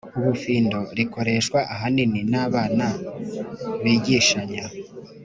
[0.17, 2.87] ubufindo, rikoreshwa ahanini n'abana
[3.83, 4.65] bigishanya